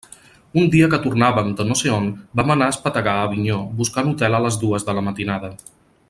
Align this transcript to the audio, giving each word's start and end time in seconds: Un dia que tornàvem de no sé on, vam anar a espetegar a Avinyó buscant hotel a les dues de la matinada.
Un 0.61 0.69
dia 0.75 0.87
que 0.93 0.99
tornàvem 1.03 1.51
de 1.59 1.65
no 1.67 1.75
sé 1.81 1.91
on, 1.97 2.07
vam 2.41 2.53
anar 2.55 2.69
a 2.71 2.75
espetegar 2.75 3.15
a 3.17 3.27
Avinyó 3.29 3.59
buscant 3.83 4.09
hotel 4.13 4.39
a 4.39 4.45
les 4.47 4.57
dues 4.67 4.87
de 4.89 4.97
la 5.01 5.05
matinada. 5.11 5.53